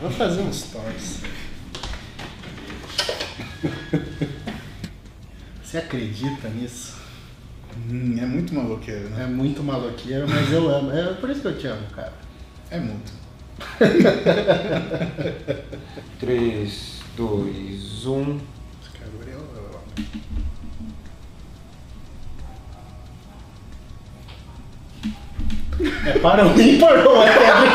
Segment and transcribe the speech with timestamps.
[0.00, 1.20] Vou fazer uns stories.
[5.62, 6.96] Você acredita nisso?
[7.88, 9.24] Hum, é muito maloqueiro, né?
[9.24, 10.90] É muito maloqueiro, mas eu amo.
[10.90, 12.14] É por isso que eu te amo, cara.
[12.70, 13.12] É muito.
[16.18, 18.40] 3, 2, 1.
[19.00, 19.40] Gabriel.
[26.06, 27.70] É para o ímpar ou é pedra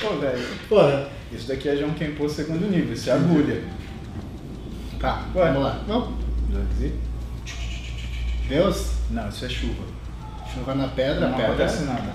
[0.00, 1.06] Pô, velho, Porra.
[1.30, 3.62] isso daqui é João Kempo segundo nível, isso é agulha.
[4.98, 5.48] Tá, Ué.
[5.48, 5.82] vamos lá.
[5.86, 6.12] Não.
[8.48, 9.84] Deus, Não, isso é chuva.
[10.54, 11.52] chuva na pedra, Não pedra.
[11.52, 12.14] acontece nada.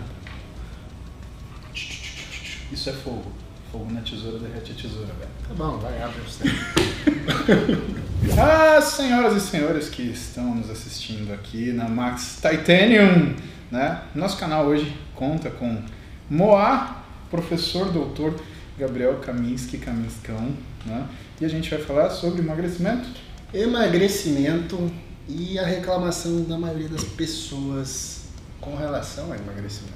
[2.71, 3.31] Isso é fogo.
[3.71, 5.29] Fogo na tesoura derrete a tesoura, velho.
[5.47, 6.43] Tá bom, vai, abre você.
[8.39, 13.35] Ah, senhoras e senhores que estão nos assistindo aqui na Max Titanium,
[13.71, 14.01] né?
[14.15, 15.81] Nosso canal hoje conta com
[16.29, 18.33] Moá, professor doutor
[18.77, 20.53] Gabriel Kaminski Kaminscão,
[20.85, 21.07] né?
[21.41, 23.07] E a gente vai falar sobre emagrecimento.
[23.53, 24.91] Emagrecimento
[25.27, 28.21] e a reclamação da maioria das pessoas
[28.61, 29.93] com relação ao emagrecimento.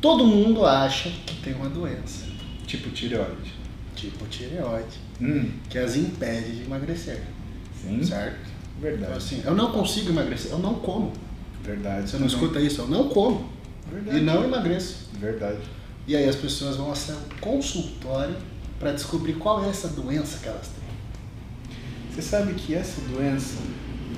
[0.00, 2.24] Todo mundo acha que tem uma doença,
[2.66, 3.52] Tipo tireoide.
[3.96, 7.22] tipo tireoide, Hum, que as impede de emagrecer,
[7.80, 8.02] sim.
[8.02, 8.36] certo?
[8.76, 9.12] Então, Verdade.
[9.16, 11.12] assim, eu não consigo emagrecer, eu não como.
[11.62, 12.10] Verdade.
[12.10, 12.82] Você não escuta isso?
[12.82, 13.48] Eu não como
[13.90, 14.18] Verdade.
[14.18, 15.08] e não emagreço.
[15.18, 15.58] Verdade.
[16.06, 18.36] E aí as pessoas vão ao seu consultório
[18.78, 20.84] para descobrir qual é essa doença que elas têm.
[22.10, 23.56] Você sabe que essa doença,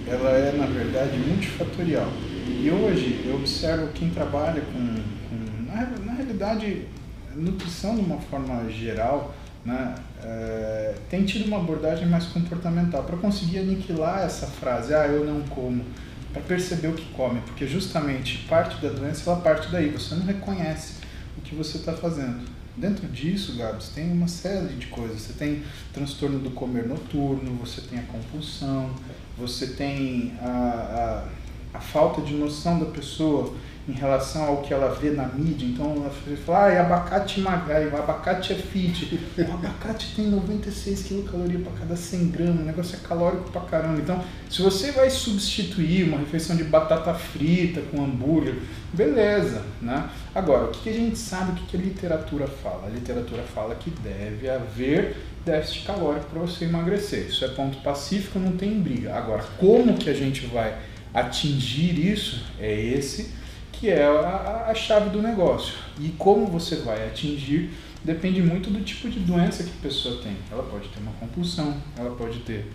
[0.07, 2.09] ela é na verdade multifatorial.
[2.49, 4.97] E hoje eu observo quem trabalha com,
[5.29, 6.87] com na, na realidade,
[7.35, 9.35] nutrição de uma forma geral,
[9.65, 15.25] né, é, tem tido uma abordagem mais comportamental para conseguir aniquilar essa frase, ah, eu
[15.25, 15.85] não como,
[16.33, 20.25] para perceber o que come, porque justamente parte da doença ela parte daí, você não
[20.25, 21.06] reconhece o
[21.49, 22.45] que você está fazendo.
[22.77, 25.23] Dentro disso, Gabs, tem uma série de coisas.
[25.23, 25.63] Você tem
[25.95, 28.95] transtorno do comer noturno, você tem a compulsão,
[29.39, 31.29] você tem a, a,
[31.77, 33.55] a falta de noção da pessoa
[33.89, 35.67] em relação ao que ela vê na mídia.
[35.67, 36.11] Então ela
[36.45, 39.21] fala, ah, abacate magra, o abacate é fit.
[39.39, 44.01] O abacate tem 96 quilocalorias para cada 100 gramas, o negócio é calórico pra caramba.
[44.01, 48.57] Então, se você vai substituir uma refeição de batata frita com hambúrguer,
[48.93, 50.09] beleza, né?
[50.35, 52.87] Agora, o que a gente sabe, o que a literatura fala?
[52.87, 57.27] A literatura fala que deve haver déficit calórico para você emagrecer.
[57.29, 59.15] Isso é ponto pacífico, não tem briga.
[59.15, 60.77] Agora, como que a gente vai
[61.21, 62.45] atingir isso?
[62.59, 63.35] É esse
[63.73, 65.75] que é a, a chave do negócio.
[66.01, 67.71] E como você vai atingir
[68.07, 70.37] depende muito do tipo de doença que a pessoa tem.
[70.51, 72.71] Ela pode ter uma compulsão, ela pode ter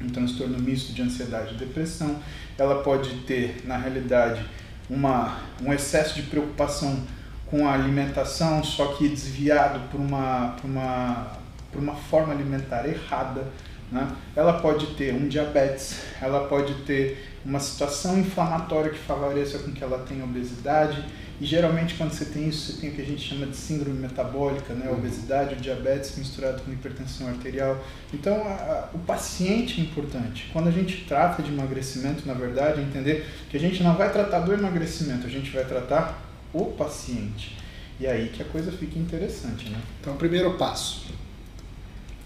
[0.00, 2.18] um transtorno misto de ansiedade e depressão,
[2.56, 4.44] ela pode ter, na realidade,
[4.88, 7.02] uma, um excesso de preocupação
[7.46, 11.32] com a alimentação, só que desviado por uma, por uma,
[11.72, 13.46] por uma forma alimentar errada.
[13.90, 14.06] Né?
[14.36, 19.82] Ela pode ter um diabetes, ela pode ter uma situação inflamatória que favoreça com que
[19.82, 21.04] ela tenha obesidade.
[21.40, 23.98] E geralmente quando você tem isso, você tem o que a gente chama de síndrome
[23.98, 24.88] metabólica, né?
[24.88, 27.78] A obesidade, o diabetes misturado com hipertensão arterial.
[28.12, 30.50] Então, a, a, o paciente é importante.
[30.52, 34.12] Quando a gente trata de emagrecimento, na verdade, é entender que a gente não vai
[34.12, 36.20] tratar do emagrecimento, a gente vai tratar
[36.52, 37.56] o paciente.
[38.00, 39.78] E aí que a coisa fica interessante, né?
[40.00, 41.06] Então, primeiro passo: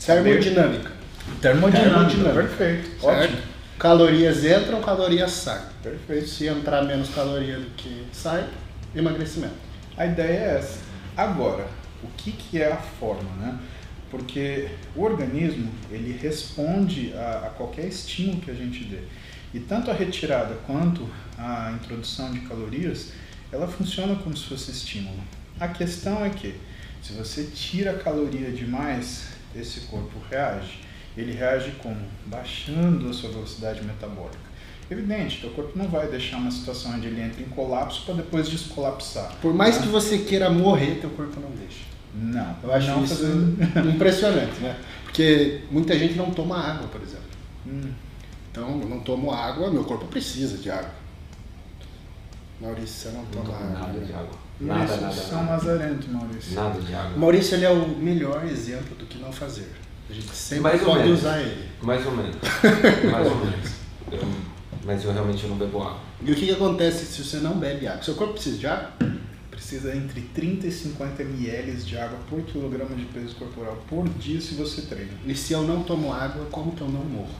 [0.04, 0.90] termodinâmica.
[1.40, 2.42] Termodinâmica, Termodinâmica.
[2.42, 3.00] perfeito.
[3.00, 3.32] Certo?
[3.32, 3.51] Ótimo.
[3.78, 5.64] Calorias entram, calorias saem.
[5.82, 6.28] Perfeito.
[6.28, 8.48] Se entrar menos caloria do que sai,
[8.94, 9.54] emagrecimento.
[9.96, 10.78] A ideia é essa.
[11.16, 11.66] Agora,
[12.02, 13.58] o que, que é a forma, né?
[14.10, 19.00] Porque o organismo, ele responde a, a qualquer estímulo que a gente dê.
[19.54, 23.12] E tanto a retirada quanto a introdução de calorias,
[23.50, 25.22] ela funciona como se fosse estímulo.
[25.60, 26.54] A questão é que,
[27.02, 30.80] se você tira caloria demais, esse corpo reage.
[31.16, 31.96] Ele reage como?
[32.26, 34.52] Baixando a sua velocidade metabólica.
[34.90, 38.48] Evidente, teu corpo não vai deixar uma situação onde ele entra em colapso para depois
[38.48, 39.32] descolapsar.
[39.40, 39.82] Por mais né?
[39.82, 41.84] que você queira morrer, teu corpo não deixa.
[42.14, 44.78] Não, Eu acho não isso fazendo- impressionante, né?
[45.04, 47.22] Porque muita gente não toma água, por exemplo.
[47.66, 47.90] Hum,
[48.50, 50.90] Então, eu não tomo água, meu corpo precisa de água.
[52.60, 53.70] Maurício, você não Não toma água.
[53.70, 54.42] nada de água.
[54.60, 55.52] Nada, Nada, nada, São nada.
[55.52, 56.54] Lazarento, Maurício.
[56.54, 57.16] Nada de água.
[57.16, 59.70] Maurício, ele é o melhor exemplo do que não fazer.
[60.12, 61.20] A gente sempre Mais pode menos.
[61.20, 61.68] usar ele.
[61.80, 62.36] Mais ou menos.
[63.10, 63.70] Mais ou menos.
[64.12, 64.52] Eu-
[64.84, 66.00] mas eu realmente não bebo água.
[66.22, 68.02] E o que, que acontece se você não bebe água?
[68.02, 68.92] Seu corpo precisa de água?
[69.50, 74.38] Precisa entre 30 e 50 ml de água por quilograma de peso corporal por dia
[74.40, 75.12] se você treina.
[75.24, 77.30] E se eu não tomo água, como que eu não morro?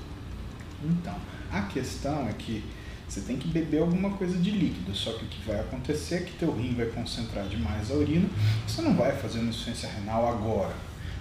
[0.83, 1.15] Então,
[1.51, 2.65] a questão é que
[3.09, 6.19] Você tem que beber alguma coisa de líquido, só que o que vai acontecer é
[6.21, 8.27] que teu rim vai concentrar demais a urina,
[8.67, 10.73] você não vai fazer uma insuficiência renal agora.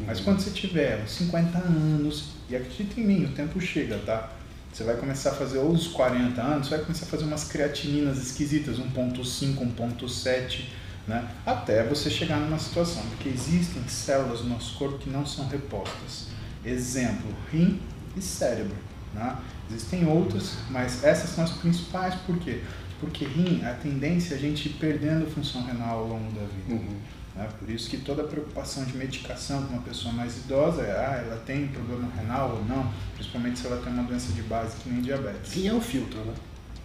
[0.06, 4.32] Mas quando você tiver 50 anos, e acredita em mim, o tempo chega, tá?
[4.72, 7.44] Você vai começar a fazer, ou os 40 anos, você vai começar a fazer umas
[7.46, 10.66] creatininas esquisitas, 1.5, 1.7,
[11.08, 11.30] né?
[11.46, 16.28] Até você chegar numa situação, porque existem células no nosso corpo que não são repostas.
[16.64, 17.82] Exemplo, rim
[18.16, 18.76] e cérebro.
[19.14, 19.36] Né?
[19.70, 22.62] Existem outras, mas essas são as principais, por quê?
[23.00, 26.76] Porque rim, a tendência é a gente ir perdendo função renal ao longo da vida.
[26.76, 26.98] Uhum.
[27.36, 27.48] Né?
[27.60, 31.24] Por isso que toda a preocupação de medicação com uma pessoa mais idosa é, ah,
[31.26, 34.90] ela tem problema renal ou não, principalmente se ela tem uma doença de base que
[34.90, 35.54] nem diabetes.
[35.54, 36.34] Rim é um filtro, né?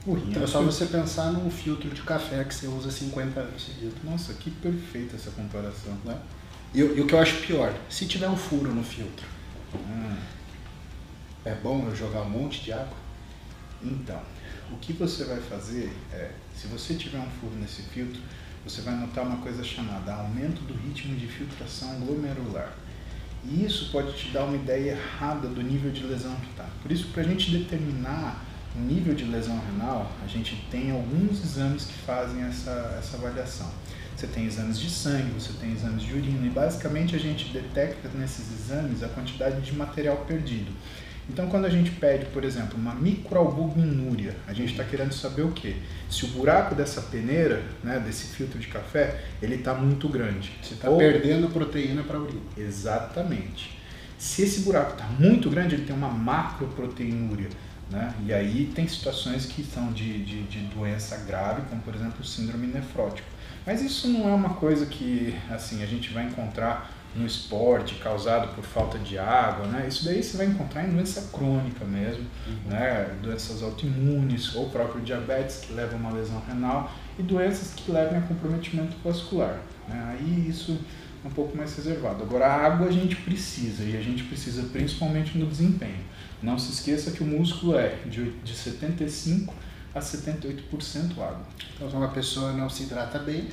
[0.06, 0.72] O rim Então é é só filtro.
[0.72, 3.98] você pensar num filtro de café que você usa 50 anos seguidos.
[4.04, 5.96] Nossa, que perfeita essa comparação.
[6.04, 6.16] Né?
[6.72, 9.26] E, o- e o que eu acho pior, se tiver um furo no filtro,
[9.75, 10.16] Hum.
[11.44, 12.96] é bom eu jogar um monte de água?
[13.82, 14.20] Então,
[14.72, 18.20] o que você vai fazer é, se você tiver um furo nesse filtro,
[18.66, 22.74] você vai notar uma coisa chamada aumento do ritmo de filtração glomerular.
[23.44, 26.66] E isso pode te dar uma ideia errada do nível de lesão que está.
[26.82, 31.44] Por isso, para a gente determinar o nível de lesão renal, a gente tem alguns
[31.44, 33.70] exames que fazem essa, essa avaliação.
[34.16, 38.08] Você tem exames de sangue, você tem exames de urina, e basicamente a gente detecta
[38.14, 40.72] nesses exames a quantidade de material perdido.
[41.28, 45.50] Então, quando a gente pede, por exemplo, uma microalbuminúria, a gente está querendo saber o
[45.50, 45.76] quê?
[46.08, 50.52] Se o buraco dessa peneira, né, desse filtro de café, ele está muito grande.
[50.62, 52.40] Você está Ou- perdendo proteína para urina.
[52.56, 53.76] Exatamente.
[54.17, 57.49] Se esse buraco está muito grande, ele tem uma macroproteinúria.
[57.90, 58.12] Né?
[58.25, 62.25] E aí tem situações que são de, de, de doença grave, como por exemplo o
[62.25, 63.29] síndrome nefrótico.
[63.64, 68.55] Mas isso não é uma coisa que assim a gente vai encontrar no esporte causado
[68.55, 69.87] por falta de água, né?
[69.88, 72.26] Isso daí você vai encontrar em doença crônica mesmo,
[72.67, 73.11] né?
[73.23, 78.19] Doenças autoimunes ou próprio diabetes que leva a uma lesão renal e doenças que levam
[78.19, 79.61] a comprometimento vascular.
[79.88, 80.19] Né?
[80.19, 80.79] Aí isso
[81.25, 82.23] é um pouco mais reservado.
[82.23, 86.05] Agora a água a gente precisa e a gente precisa principalmente no desempenho.
[86.43, 89.55] Não se esqueça que o músculo é de, de 75
[89.94, 91.41] a 78% água.
[91.75, 93.49] Então, se uma pessoa não se hidrata bem,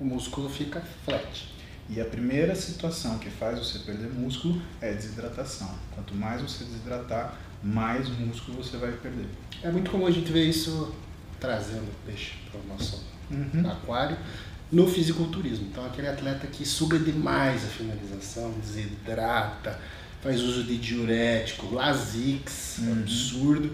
[0.00, 1.48] o músculo fica flat.
[1.90, 5.70] E a primeira situação que faz você perder músculo é desidratação.
[5.94, 9.26] Quanto mais você desidratar, mais músculo você vai perder.
[9.62, 10.94] É muito comum a gente ver isso
[11.40, 13.70] trazendo peixe para o nosso Uhum.
[13.70, 14.16] aquário
[14.72, 15.66] no fisiculturismo.
[15.70, 19.78] Então, aquele atleta que suga demais a finalização, desidrata,
[20.22, 22.92] faz uso de diurético, Lasix, Uhum.
[23.00, 23.70] absurdo.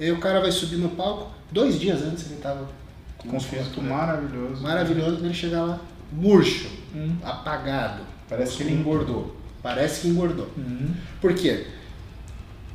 [0.00, 2.68] E aí o cara vai subir no palco, dois dias antes ele estava
[3.18, 4.62] com Com físico maravilhoso.
[4.62, 5.80] maravilhoso, ele chegar lá
[6.12, 7.16] murcho, Hum.
[7.22, 8.02] apagado.
[8.28, 9.36] Parece que ele engordou.
[9.62, 10.48] Parece que engordou.
[10.56, 10.94] Uhum.
[11.20, 11.66] Por quê?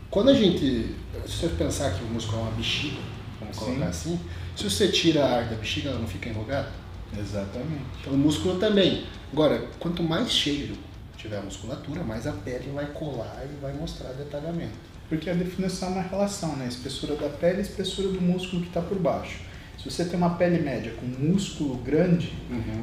[0.09, 0.95] Quando a gente.
[1.27, 2.97] Se você pensar que o músculo é uma bexiga,
[3.39, 3.65] vamos Sim.
[3.65, 4.19] colocar assim,
[4.55, 6.69] se você tira a ar da bexiga, ela não fica enrugada?
[7.17, 7.83] Exatamente.
[8.01, 9.05] Então o músculo também.
[9.31, 10.75] Agora, quanto mais cheio
[11.17, 14.73] tiver a musculatura, mais a pele vai colar e vai mostrar detalhamento.
[15.07, 16.67] Porque a definição é uma relação, né?
[16.67, 19.41] Espessura da pele e espessura do músculo que está por baixo.
[19.81, 22.33] Se você tem uma pele média com músculo grande,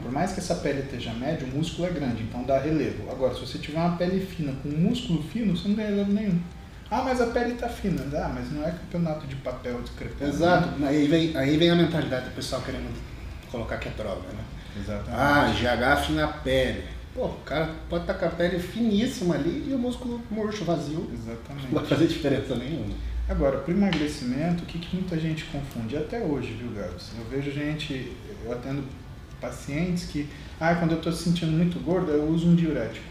[0.03, 3.11] por mais que essa pele esteja média, o músculo é grande, então dá relevo.
[3.11, 6.41] Agora, se você tiver uma pele fina com músculo fino, você não ganha relevo nenhum.
[6.91, 8.03] Ah, mas a pele está fina.
[8.15, 10.37] Ah, mas não é campeonato de papel discrepante.
[10.37, 10.85] Exato.
[10.85, 12.91] Aí vem, aí vem a mentalidade do pessoal querendo
[13.51, 14.45] colocar que é droga, né?
[14.81, 15.11] Exatamente.
[15.13, 16.85] Ah, GH fina a pele.
[17.15, 21.09] Pô, o cara pode estar com a pele finíssima ali e o músculo murcho, vazio.
[21.11, 21.75] Não Exatamente.
[21.75, 22.95] vai fazer diferença nenhuma.
[23.29, 25.97] Agora, para o emagrecimento, o que, que muita gente confunde?
[25.97, 27.11] Até hoje, viu, Gabs?
[27.19, 28.13] Eu vejo gente,
[28.45, 28.85] eu atendo
[29.41, 30.29] pacientes que,
[30.61, 33.05] ah, quando eu estou se sentindo muito gorda, eu uso um diurético.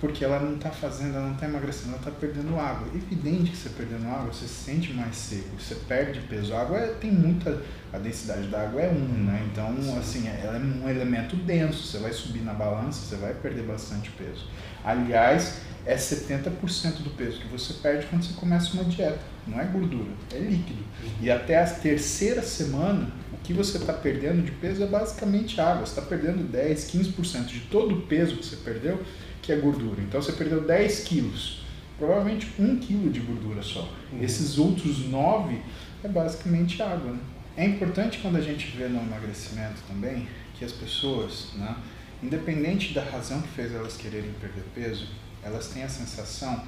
[0.00, 2.88] Porque ela não está fazendo, ela não está emagrecendo, ela está perdendo água.
[2.92, 6.54] É evidente que você perdendo água, você se sente mais seco, você perde peso.
[6.54, 7.62] A água é- tem muita.
[7.92, 9.46] A densidade da água é 1, né?
[9.50, 11.86] Então, assim, ela é um elemento denso.
[11.86, 14.46] Você vai subir na balança, você vai perder bastante peso.
[14.84, 19.20] Aliás, é 70% do peso que você perde quando você começa uma dieta.
[19.46, 20.82] Não é gordura, é líquido.
[21.22, 25.86] E até a terceira semana, o que você está perdendo de peso é basicamente água.
[25.86, 29.00] Você está perdendo 10, 15% de todo o peso que você perdeu,
[29.40, 30.02] que é gordura.
[30.02, 31.62] Então você perdeu 10 quilos,
[31.96, 33.88] provavelmente 1 quilo de gordura só.
[34.20, 35.60] Esses outros 9
[36.02, 37.12] é basicamente água.
[37.12, 37.20] Né?
[37.56, 40.26] É importante quando a gente vê no emagrecimento também
[40.58, 41.76] que as pessoas, né,
[42.22, 45.06] independente da razão que fez elas quererem perder peso,
[45.46, 46.60] elas têm a sensação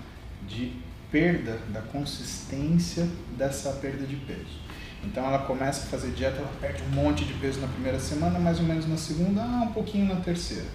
[0.47, 0.73] de
[1.11, 4.69] perda da consistência dessa perda de peso.
[5.05, 8.39] Então ela começa a fazer dieta, ela perde um monte de peso na primeira semana,
[8.39, 10.67] mais ou menos na segunda, ah, um pouquinho na terceira.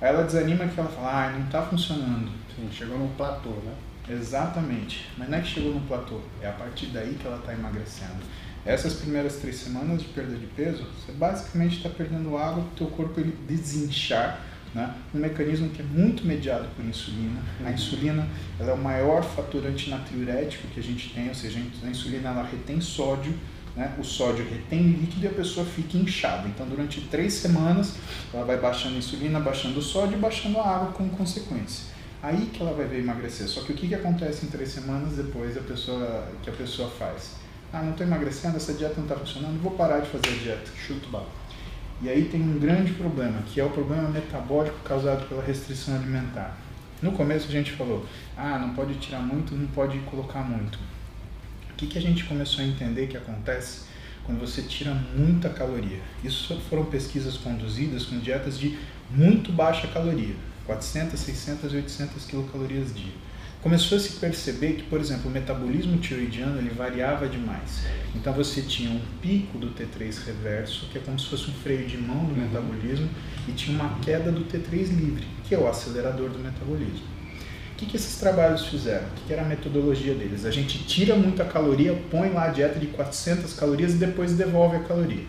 [0.00, 2.30] Aí ela desanima que ela fala, ah, não está funcionando.
[2.54, 3.72] Sim, chegou num platô, né?
[4.08, 5.08] Exatamente.
[5.16, 8.22] Mas não é que chegou no platô, é a partir daí que ela está emagrecendo.
[8.64, 12.76] Essas primeiras três semanas de perda de peso, você basicamente está perdendo água para o
[12.76, 14.40] teu corpo ele desinchar,
[14.74, 14.94] né?
[15.14, 17.40] um mecanismo que é muito mediado por insulina.
[17.60, 17.74] A Uhum.
[17.74, 18.26] insulina
[18.58, 22.42] ela é o maior fator antinatriurético que a gente tem, ou seja, a insulina ela
[22.42, 23.34] retém sódio,
[23.76, 23.94] né?
[23.98, 26.46] o sódio retém líquido e a pessoa fica inchada.
[26.48, 27.94] Então, durante três semanas,
[28.32, 31.92] ela vai baixando a insulina, baixando o sódio e baixando a água como consequência.
[32.22, 33.48] Aí que ela vai ver emagrecer.
[33.48, 36.88] Só que o que, que acontece em três semanas depois a pessoa, que a pessoa
[36.88, 37.32] faz?
[37.72, 40.70] Ah, não estou emagrecendo, essa dieta não está funcionando, vou parar de fazer a dieta.
[40.86, 41.26] Chuto bala.
[42.00, 46.56] E aí tem um grande problema, que é o problema metabólico causado pela restrição alimentar.
[47.00, 48.06] No começo a gente falou,
[48.36, 50.78] ah, não pode tirar muito, não pode colocar muito.
[51.70, 53.82] O que, que a gente começou a entender que acontece
[54.24, 56.00] quando você tira muita caloria?
[56.22, 58.78] Isso foram pesquisas conduzidas com dietas de
[59.10, 60.34] muito baixa caloria,
[60.64, 63.12] 400, 600 e 800 quilocalorias dia.
[63.62, 67.84] Começou a se perceber que, por exemplo, o metabolismo tiroidiano ele variava demais.
[68.12, 71.86] Então você tinha um pico do T3 reverso, que é como se fosse um freio
[71.86, 73.08] de mão do metabolismo,
[73.46, 77.06] e tinha uma queda do T3 livre, que é o acelerador do metabolismo.
[77.72, 79.06] O que, que esses trabalhos fizeram?
[79.06, 80.44] O que, que era a metodologia deles?
[80.44, 84.74] A gente tira muita caloria, põe lá a dieta de 400 calorias e depois devolve
[84.74, 85.24] a caloria.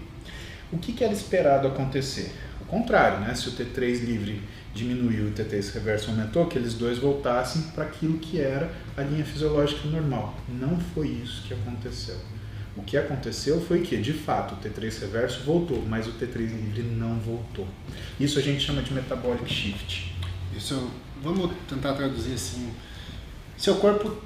[0.72, 2.34] O que, que era esperado acontecer?
[2.62, 3.36] O contrário, né?
[3.36, 4.42] se o T3 livre
[4.74, 9.02] diminuiu e o T3 reverso aumentou, que eles dois voltassem para aquilo que era a
[9.02, 10.36] linha fisiológica normal.
[10.50, 12.16] Não foi isso que aconteceu.
[12.76, 16.82] O que aconteceu foi que, de fato, o T3 reverso voltou, mas o T3 livre
[16.82, 17.68] não voltou.
[18.20, 20.16] Isso a gente chama de metabolic shift.
[20.58, 20.90] Isso,
[21.22, 22.72] vamos tentar traduzir assim.
[23.56, 24.18] Seu corpo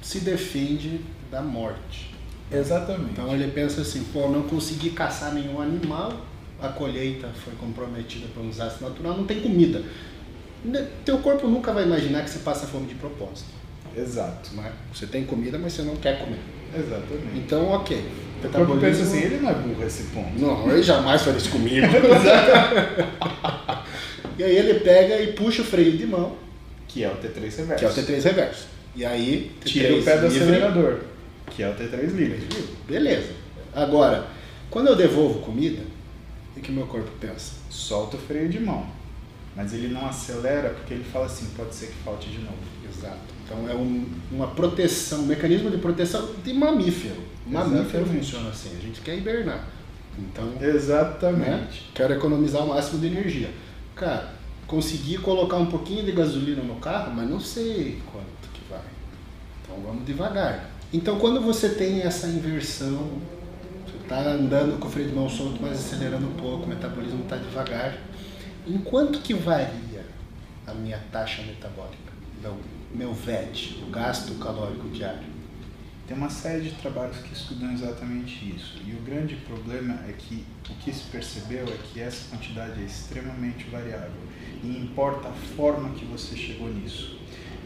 [0.00, 1.00] se defende
[1.30, 2.14] da morte.
[2.50, 3.10] Exatamente.
[3.12, 6.24] Então ele pensa assim, pô, não consegui caçar nenhum animal,
[6.60, 9.82] a colheita foi comprometida por um desastre natural, não tem comida.
[11.04, 13.48] Teu corpo nunca vai imaginar que você passa fome de propósito.
[13.96, 14.50] Exato.
[14.54, 14.72] Não é?
[14.92, 16.38] Você tem comida, mas você não quer comer.
[16.76, 17.38] Exatamente.
[17.38, 18.04] Então, ok.
[18.44, 20.38] O corpo pensa assim, ele não é burro esse ponto.
[20.38, 21.86] Não, ele jamais faria isso comigo.
[24.38, 26.36] e aí ele pega e puxa o freio de mão,
[26.86, 27.76] Que é o T3 reverso.
[27.76, 28.66] que é o T3 reverso.
[28.94, 30.98] E aí Tira T3 o pé do livre, acelerador,
[31.50, 32.46] que é o T3 livre.
[32.88, 33.30] Beleza.
[33.74, 34.26] Agora,
[34.70, 35.82] quando eu devolvo comida,
[36.58, 37.52] o que meu corpo pensa?
[37.70, 38.86] Solta o freio de mão.
[39.56, 42.56] Mas ele não acelera porque ele fala assim, pode ser que falte de novo.
[42.88, 43.18] Exato.
[43.44, 47.16] Então é um- uma proteção, um mecanismo de proteção de mamífero.
[47.46, 48.18] Mamífero Exatamente.
[48.18, 49.66] funciona assim, a gente quer hibernar.
[50.18, 50.68] Então, né?
[50.68, 51.90] Exatamente.
[51.94, 53.50] Quero economizar o máximo de energia.
[53.94, 54.32] Cara,
[54.66, 58.80] consegui colocar um pouquinho de gasolina no carro, mas não sei quanto que vai.
[59.62, 60.70] Então vamos devagar.
[60.92, 63.08] Então quando você tem essa inversão,
[64.08, 67.36] está andando com o freio de mão solto, mas acelerando um pouco, o metabolismo está
[67.36, 67.94] devagar.
[68.66, 70.02] Em quanto que varia
[70.66, 72.14] a minha taxa metabólica?
[72.40, 72.56] Meu,
[72.94, 75.28] meu VET, o gasto calórico diário?
[76.06, 78.80] Tem uma série de trabalhos que estudam exatamente isso.
[78.82, 82.86] E o grande problema é que o que se percebeu é que essa quantidade é
[82.86, 84.22] extremamente variável.
[84.64, 87.17] E importa a forma que você chegou nisso.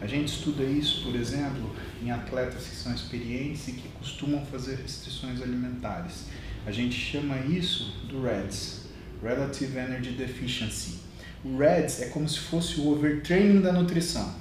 [0.03, 4.75] A gente estuda isso, por exemplo, em atletas que são experientes e que costumam fazer
[4.75, 6.25] restrições alimentares.
[6.65, 8.81] A gente chama isso do REDS,
[9.23, 10.99] Relative Energy Deficiency.
[11.45, 14.35] O REDS é como se fosse o overtraining da nutrição.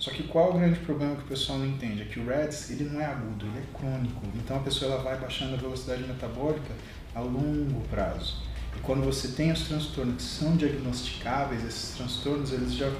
[0.00, 2.02] Só que qual é o grande problema que o pessoal não entende?
[2.02, 4.20] É que o REDS ele não é agudo, ele é crônico.
[4.34, 6.74] Então a pessoa ela vai baixando a velocidade metabólica
[7.14, 8.42] a longo prazo.
[8.76, 12.90] E quando você tem os transtornos que são diagnosticáveis, esses transtornos eles já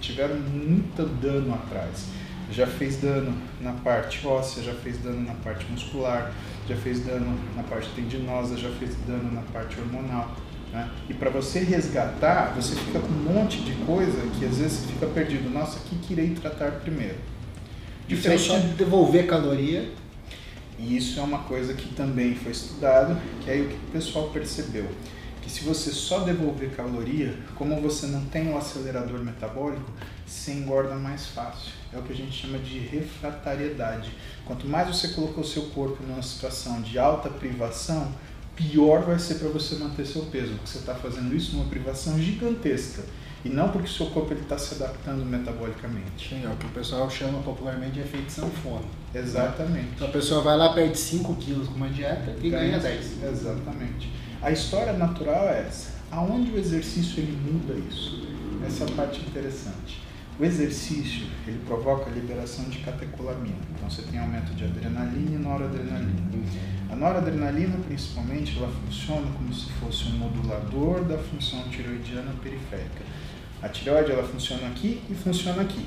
[0.00, 2.06] tiveram muito dano atrás.
[2.50, 6.32] Já fez dano na parte óssea, já fez dano na parte muscular,
[6.68, 10.36] já fez dano na parte tendinosa, já fez dano na parte hormonal.
[10.72, 10.88] Né?
[11.08, 14.92] E para você resgatar, você fica com um monte de coisa que às vezes você
[14.92, 15.50] fica perdido.
[15.50, 17.16] Nossa, o que que irei tratar primeiro?
[18.08, 19.90] Se eu só devolver caloria,
[20.78, 24.28] E isso é uma coisa que também foi estudado, que aí o que o pessoal
[24.28, 24.86] percebeu?
[25.46, 29.92] Que se você só devolver caloria, como você não tem o acelerador metabólico,
[30.26, 31.70] você engorda mais fácil.
[31.92, 34.10] É o que a gente chama de refratariedade.
[34.44, 38.12] Quanto mais você colocou o seu corpo numa situação de alta privação,
[38.56, 42.20] pior vai ser para você manter seu peso, porque você está fazendo isso numa privação
[42.20, 43.04] gigantesca.
[43.44, 46.34] E não porque o seu corpo está se adaptando metabolicamente.
[46.34, 48.82] é o que o pessoal chama popularmente de efeito sanfona.
[49.14, 49.90] Exatamente.
[49.94, 53.22] Então a pessoa vai lá, perde 5 quilos com uma dieta e ganha 10.
[53.22, 54.25] Exatamente.
[54.42, 55.96] A história natural é essa.
[56.10, 58.28] Aonde o exercício ele muda isso?
[58.66, 60.02] Essa é a parte interessante.
[60.38, 63.56] O exercício ele provoca a liberação de catecolamina.
[63.74, 66.12] Então você tem aumento de adrenalina e noradrenalina.
[66.90, 73.02] A noradrenalina, principalmente, ela funciona como se fosse um modulador da função tiroidiana periférica.
[73.62, 75.86] A tireoide ela funciona aqui e funciona aqui.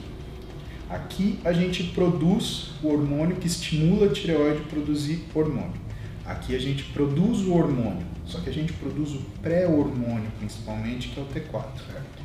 [0.89, 5.88] Aqui a gente produz o hormônio que estimula a tireoide a produzir hormônio.
[6.29, 11.19] Aqui a gente produz o hormônio, só que a gente produz o pré-hormônio principalmente, que
[11.19, 11.63] é o T4.
[11.87, 12.23] Certo?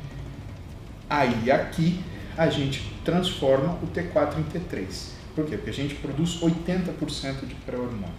[1.09, 1.99] Aí aqui
[2.37, 5.07] a gente transforma o T4 em T3.
[5.33, 5.57] Por quê?
[5.57, 8.13] Porque a gente produz 80% de pré-hormônio.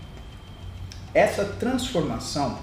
[1.15, 2.59] Essa transformação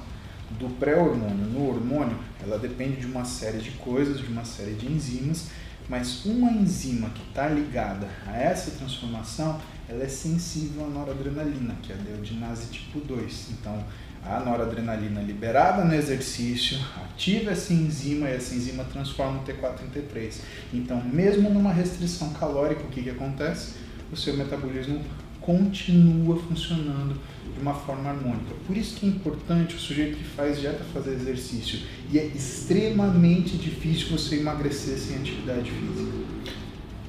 [0.60, 4.92] do pré-hormônio no hormônio, ela depende de uma série de coisas, de uma série de
[4.92, 5.48] enzimas,
[5.90, 11.92] mas uma enzima que está ligada a essa transformação, ela é sensível à noradrenalina, que
[11.92, 13.52] é a deodinase tipo 2.
[13.52, 13.84] Então,
[14.26, 20.00] a noradrenalina liberada no exercício ativa essa enzima e essa enzima transforma o T4 em
[20.00, 20.40] T3.
[20.74, 23.74] Então, mesmo numa restrição calórica, o que, que acontece?
[24.12, 25.04] O seu metabolismo
[25.42, 27.20] continua funcionando
[27.54, 28.54] de uma forma harmônica.
[28.66, 31.80] Por isso que é importante o sujeito que faz dieta fazer exercício.
[32.12, 36.12] E é extremamente difícil você emagrecer sem atividade física.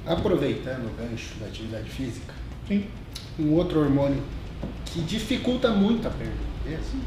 [0.05, 2.33] Aproveitando o gancho da atividade física,
[2.67, 2.85] Sim.
[3.39, 4.21] um outro hormônio
[4.85, 6.97] que dificulta muito a perda de peso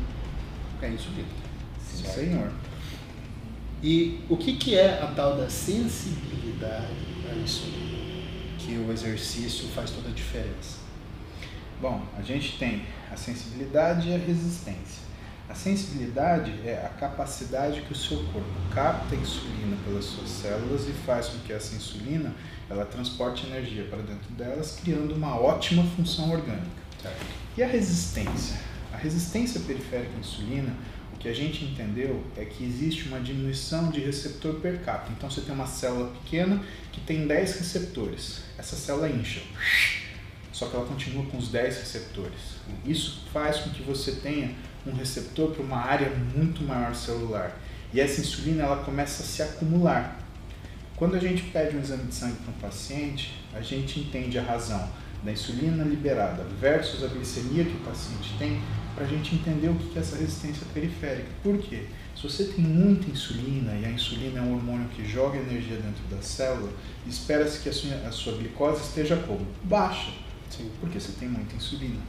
[0.83, 1.29] é a insulina.
[1.81, 2.15] Sim, Certo?
[2.15, 2.53] senhor.
[3.83, 6.87] E o que, que é a tal da sensibilidade
[7.31, 7.99] à insulina?
[8.59, 10.79] Que o exercício faz toda a diferença.
[11.81, 15.07] Bom, a gente tem a sensibilidade e a resistência.
[15.49, 20.89] A sensibilidade é a capacidade que o seu corpo capta a insulina pelas suas células
[20.89, 22.35] e faz com que essa insulina
[22.69, 26.67] ela transporte energia para dentro delas, criando uma ótima função orgânica.
[27.01, 27.27] Certo?
[27.57, 28.61] E a resistência?
[28.93, 30.75] A resistência periférica à insulina,
[31.15, 35.13] o que a gente entendeu é que existe uma diminuição de receptor per capita.
[35.17, 36.61] Então você tem uma célula pequena
[36.93, 38.43] que tem 10 receptores.
[38.59, 39.41] Essa célula incha.
[40.59, 42.57] Só que ela continua com os 10 receptores.
[42.85, 47.57] Isso faz com que você tenha um receptor para uma área muito maior celular.
[47.95, 50.21] E essa insulina ela começa a se acumular.
[50.97, 54.43] Quando a gente pede um exame de sangue para um paciente, a gente entende a
[54.43, 54.91] razão
[55.23, 58.61] da insulina liberada versus a glicemia que o paciente tem,
[58.97, 61.29] para a gente entender o que é essa resistência periférica.
[61.41, 61.85] Por quê?
[62.17, 66.03] Se você tem muita insulina, e a insulina é um hormônio que joga energia dentro
[66.11, 66.73] da célula,
[67.07, 69.47] espera-se que a sua, a sua glicose esteja como?
[69.63, 70.11] Baixa,
[70.51, 70.71] Sim.
[70.81, 72.01] porque você tem muita insulina.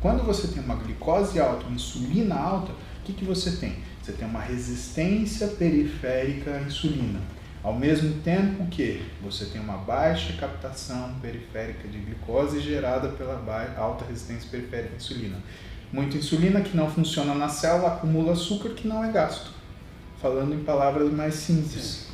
[0.00, 3.76] Quando você tem uma glicose alta, uma insulina alta, o que, que você tem?
[4.02, 7.20] Você tem uma resistência periférica à insulina.
[7.62, 13.42] Ao mesmo tempo que você tem uma baixa captação periférica de glicose gerada pela
[13.76, 15.38] alta resistência periférica à insulina.
[15.92, 19.50] Muita insulina que não funciona na célula acumula açúcar que não é gasto.
[20.22, 22.08] Falando em palavras mais simples.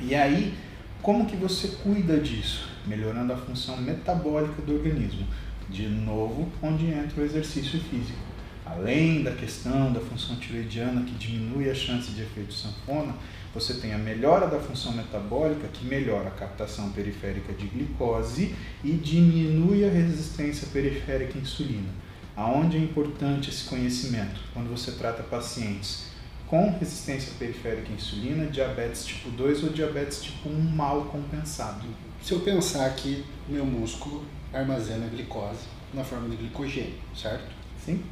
[0.00, 0.54] E aí,
[1.02, 2.73] como que você cuida disso?
[2.86, 5.26] Melhorando a função metabólica do organismo.
[5.68, 8.18] De novo, onde entra o exercício físico.
[8.66, 13.14] Além da questão da função tiroidiana que diminui a chance de efeito sanfona,
[13.54, 18.92] você tem a melhora da função metabólica que melhora a captação periférica de glicose e
[18.92, 21.90] diminui a resistência periférica à insulina.
[22.34, 24.40] Aonde é importante esse conhecimento?
[24.52, 26.13] Quando você trata pacientes
[26.54, 31.84] com resistência periférica à insulina, diabetes tipo 2 ou diabetes tipo 1 mal compensado.
[32.22, 37.50] Se eu pensar que meu músculo armazena glicose na forma de glicogênio, certo?
[37.84, 38.04] Sim?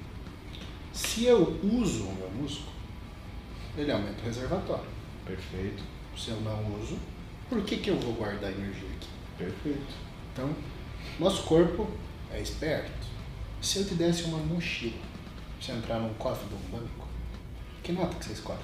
[0.92, 2.72] Se eu uso o meu músculo,
[3.78, 4.90] ele aumenta o reservatório.
[5.24, 5.84] Perfeito,
[6.16, 6.98] Se eu não uso,
[7.48, 9.08] por que, que eu vou guardar energia aqui?
[9.38, 9.94] perfeito.
[10.32, 10.52] Então,
[11.20, 11.88] nosso corpo
[12.32, 13.06] é esperto.
[13.60, 14.98] Se eu te desse uma mochila,
[15.60, 17.11] você entrar num cofre de um banco,
[17.82, 18.60] que nota que você escolhe?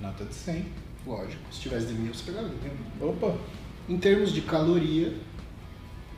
[0.00, 0.66] Nota de 100.
[1.06, 3.08] Lógico, se tivesse de mil, você mil.
[3.08, 3.36] Opa!
[3.88, 5.14] Em termos de caloria,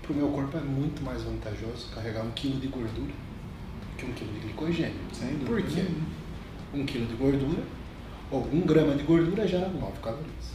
[0.03, 3.13] para o meu corpo é muito mais vantajoso carregar um quilo de gordura
[4.01, 4.97] que um quilo de glicogênio.
[5.13, 5.85] Sem dúvida Por quê?
[6.73, 7.63] Um quilo de gordura,
[8.31, 10.55] ou um grama de gordura gera 9 calorias.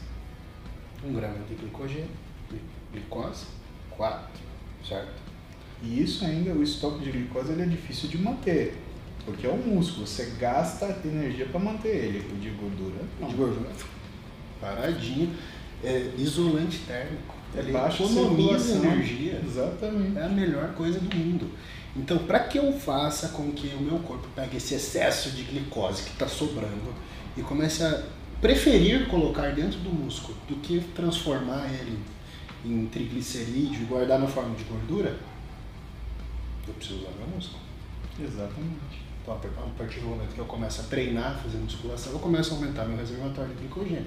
[1.04, 2.10] Um grama de glicogênio,
[2.92, 3.46] glicose,
[3.92, 4.42] 4,
[4.88, 5.22] certo?
[5.84, 8.76] E isso ainda, o estoque de glicose ele é difícil de manter.
[9.26, 12.20] Porque é um músculo, você gasta energia para manter ele.
[12.32, 13.28] O de gordura, não.
[13.28, 13.70] De gordura,
[14.62, 15.34] paradinho,
[15.84, 17.36] é isolante térmico.
[17.56, 19.42] É Ele baixa economiza energia.
[19.44, 20.18] Exatamente.
[20.18, 21.50] É a melhor coisa do mundo.
[21.96, 26.04] Então, para que eu faça com que o meu corpo pegue esse excesso de glicose
[26.04, 26.94] que está sobrando
[27.38, 28.04] e comece a
[28.42, 31.98] preferir colocar dentro do músculo do que transformar ele
[32.66, 35.18] em triglicerídeo e guardar na forma de gordura,
[36.68, 37.62] eu preciso usar meu músculo.
[38.20, 39.05] Exatamente.
[39.26, 42.58] Então, a partir do momento que eu começo a treinar, fazer musculação, eu começo a
[42.58, 44.06] aumentar meu reservatório de glicogênio.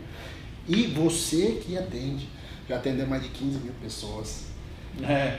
[0.68, 2.28] E você que atende,
[2.68, 4.46] já atendeu mais de 15 mil pessoas.
[5.02, 5.38] É.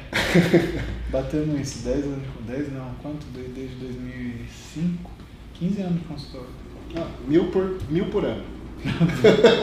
[1.09, 3.25] Batendo isso, 10 anos, 10 não, quanto?
[3.27, 5.11] Desde desde 2005?
[5.53, 6.49] 15 anos de consultório.
[6.97, 8.43] Ah, mil, por, mil por ano.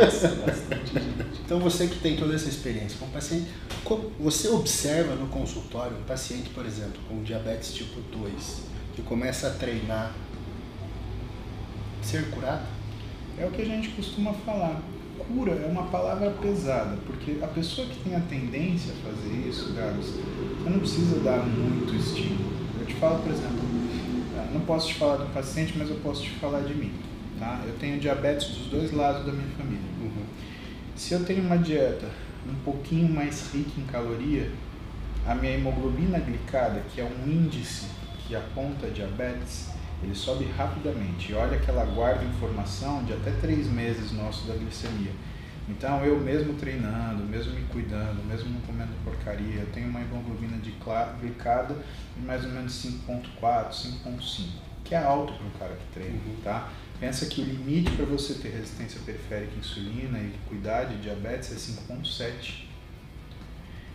[0.01, 1.41] Nossa, bastante gente.
[1.45, 3.51] Então você que tem toda essa experiência com paciente,
[4.19, 8.63] você observa no consultório um paciente, por exemplo, com diabetes tipo 2,
[8.97, 10.15] que começa a treinar,
[12.03, 12.65] ser curado?
[13.39, 14.81] É o que a gente costuma falar.
[15.19, 19.75] Cura é uma palavra pesada, porque a pessoa que tem a tendência a fazer isso,
[19.75, 22.53] Gabs, você não precisa dar muito estímulo.
[22.81, 23.59] Eu te falo, por exemplo,
[24.39, 26.93] ah, não posso te falar do paciente, mas eu posso te falar de mim.
[27.39, 27.63] Tá?
[27.67, 29.85] Eu tenho diabetes dos dois lados da minha família.
[30.01, 30.25] Uhum.
[30.95, 32.09] Se eu tenho uma dieta
[32.49, 34.51] um pouquinho mais rica em caloria,
[35.27, 37.96] a minha hemoglobina glicada, que é um índice
[38.27, 39.71] que aponta diabetes,
[40.03, 41.33] ele sobe rapidamente.
[41.33, 45.13] E olha que ela guarda informação de até três meses nosso da glicemia.
[45.69, 50.57] Então eu mesmo treinando, mesmo me cuidando, mesmo não comendo porcaria, eu tenho uma hemoglobina
[51.21, 51.77] glicada
[52.17, 53.71] de mais ou menos 5.4,
[54.05, 54.49] 5.5,
[54.85, 56.37] que é alto para um cara que treina, uhum.
[56.45, 56.71] tá?
[57.01, 61.51] Pensa que o limite para você ter resistência periférica à insulina e cuidar de diabetes
[61.53, 62.67] é 5.7.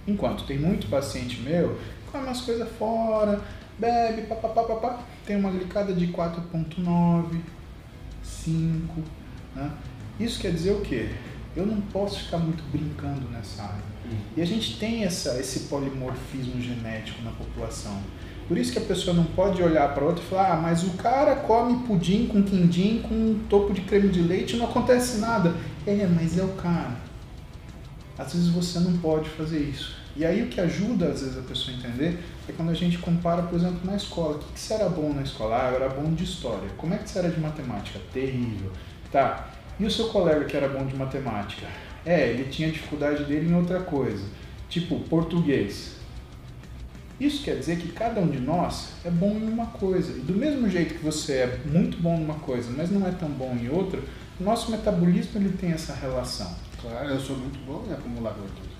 [0.05, 1.79] Enquanto tem muito paciente meu,
[2.11, 3.41] come umas coisas fora,
[3.81, 7.41] bebe, papapá, papá, tem uma glicada de 4.9,
[8.23, 9.01] 5,
[9.55, 9.71] né?
[10.19, 11.09] Isso quer dizer o quê?
[11.55, 13.91] Eu não posso ficar muito brincando nessa área.
[14.05, 14.17] Hum.
[14.37, 17.99] E a gente tem essa, esse polimorfismo genético na população.
[18.47, 20.91] Por isso que a pessoa não pode olhar para outra e falar, ah, mas o
[20.91, 25.17] cara come pudim com quindim, com um topo de creme de leite e não acontece
[25.17, 25.55] nada.
[25.87, 26.95] É, mas é o cara.
[28.17, 30.00] Às vezes você não pode fazer isso.
[30.15, 32.97] E aí o que ajuda, às vezes, a pessoa a entender é quando a gente
[32.97, 34.35] compara, por exemplo, na escola.
[34.35, 35.63] O que, você era bom na escola?
[35.63, 36.69] Ah, eu era bom de história.
[36.77, 37.99] Como é que você era de matemática?
[38.13, 38.71] Terrível.
[39.11, 39.49] Tá.
[39.79, 41.65] E o seu colega que era bom de matemática?
[42.05, 44.23] É, ele tinha dificuldade dele em outra coisa.
[44.69, 45.95] Tipo, português.
[47.19, 50.11] Isso quer dizer que cada um de nós é bom em uma coisa.
[50.11, 53.11] E do mesmo jeito que você é muito bom em uma coisa, mas não é
[53.11, 54.01] tão bom em outra,
[54.39, 56.51] nosso metabolismo ele tem essa relação.
[56.81, 58.70] Claro, eu sou muito bom em acumular gordura.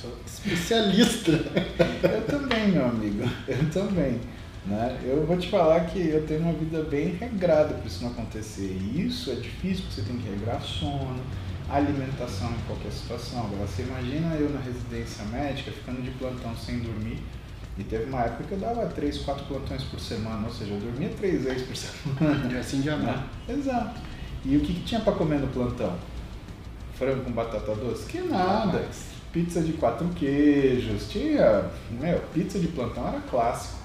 [0.00, 1.32] Sou especialista.
[2.02, 3.28] eu também, meu amigo.
[3.46, 4.18] Eu também.
[4.64, 4.98] Né?
[5.04, 8.78] Eu vou te falar que eu tenho uma vida bem regrada para isso não acontecer.
[8.80, 11.20] E isso é difícil, porque você tem que regrar sono,
[11.68, 13.40] alimentação em qualquer situação.
[13.40, 17.22] Agora, você imagina eu na residência médica, ficando de plantão sem dormir,
[17.78, 20.80] e teve uma época que eu dava três, quatro plantões por semana, ou seja, eu
[20.80, 22.52] dormia três vezes por semana.
[22.52, 23.24] E assim já não.
[23.54, 24.00] Exato.
[24.44, 25.94] E o que, que tinha para comer no plantão?
[26.94, 28.06] Frango com batata doce?
[28.06, 28.88] Que nada.
[29.32, 31.08] Pizza de quatro queijos.
[31.08, 31.64] Tinha.
[31.90, 33.78] Meu, pizza de plantão era clássico.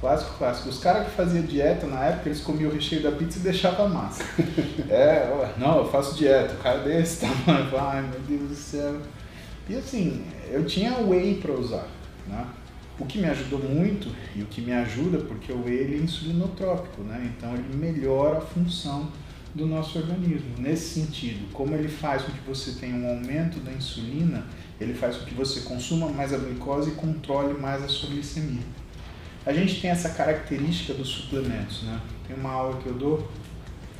[0.00, 0.68] Clássico, clássico.
[0.70, 3.86] Os caras que faziam dieta na época, eles comiam o recheio da pizza e deixavam
[3.86, 4.24] a massa.
[4.88, 6.54] é, não, eu faço dieta.
[6.54, 9.00] O cara desse tamanho, ai meu Deus do céu.
[9.68, 11.86] E assim, eu tinha whey para usar,
[12.26, 12.46] né?
[12.98, 15.98] O que me ajudou muito e o que me ajuda, porque o whey ele é
[15.98, 17.32] insulinotrópico, né?
[17.36, 19.08] Então ele melhora a função
[19.54, 20.54] do nosso organismo.
[20.58, 24.44] Nesse sentido, como ele faz com que você tenha um aumento da insulina,
[24.80, 28.62] ele faz com que você consuma mais a glicose e controle mais a sua glicemia.
[29.44, 32.00] A gente tem essa característica dos suplementos, né?
[32.26, 33.30] Tem uma aula que eu dou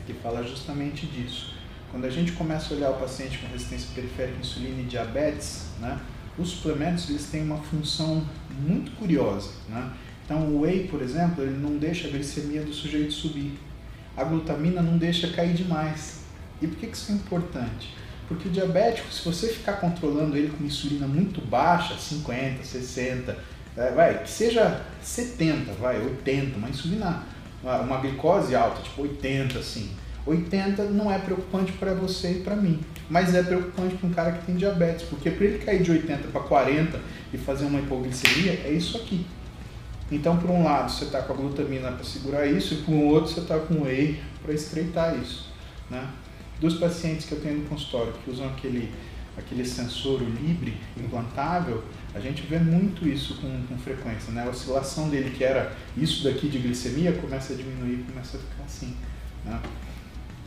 [0.06, 1.54] que fala justamente disso.
[1.90, 5.66] Quando a gente começa a olhar o paciente com resistência periférica à insulina e diabetes,
[5.80, 6.00] né?
[6.38, 9.50] os suplementos eles têm uma função muito curiosa.
[9.68, 9.92] Né?
[10.24, 13.58] Então, o whey, por exemplo, ele não deixa a glicemia do sujeito subir.
[14.16, 16.20] A glutamina não deixa cair demais.
[16.62, 17.94] E por que isso é importante?
[18.30, 23.36] Porque o diabético, se você ficar controlando ele com insulina muito baixa, 50, 60,
[23.76, 27.24] é, vai, que seja 70, vai, 80, uma insulina,
[27.60, 29.90] uma glicose alta, tipo 80, assim,
[30.24, 34.30] 80 não é preocupante para você e para mim, mas é preocupante para um cara
[34.30, 37.00] que tem diabetes, porque para ele cair de 80 para 40
[37.34, 39.26] e fazer uma hipoglicemia, é isso aqui.
[40.08, 43.06] Então, por um lado, você está com a glutamina para segurar isso, e por um
[43.06, 45.50] outro, você está com o whey para estreitar isso.
[45.90, 46.06] Né?
[46.60, 48.92] Dos pacientes que eu tenho no consultório que usam aquele,
[49.36, 51.82] aquele sensor Libre implantável,
[52.14, 54.32] a gente vê muito isso com, com frequência.
[54.32, 54.44] Né?
[54.44, 58.64] A oscilação dele, que era isso daqui de glicemia, começa a diminuir, começa a ficar
[58.64, 58.94] assim.
[59.44, 59.60] Né?